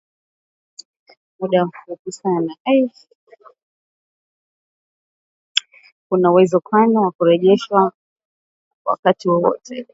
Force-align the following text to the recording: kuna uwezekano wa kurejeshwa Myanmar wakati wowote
kuna 6.07 6.27
uwezekano 6.31 6.97
wa 7.05 7.11
kurejeshwa 7.17 7.79
Myanmar 7.79 7.93
wakati 8.85 9.29
wowote 9.29 9.75